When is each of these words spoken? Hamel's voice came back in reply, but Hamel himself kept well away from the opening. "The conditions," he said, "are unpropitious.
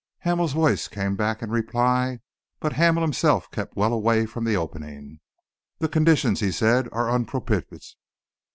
Hamel's 0.21 0.53
voice 0.53 0.87
came 0.87 1.15
back 1.15 1.43
in 1.43 1.51
reply, 1.51 2.21
but 2.59 2.73
Hamel 2.73 3.03
himself 3.03 3.51
kept 3.51 3.75
well 3.75 3.93
away 3.93 4.25
from 4.25 4.45
the 4.45 4.57
opening. 4.57 5.19
"The 5.77 5.89
conditions," 5.89 6.39
he 6.39 6.51
said, 6.51 6.89
"are 6.91 7.11
unpropitious. 7.11 7.95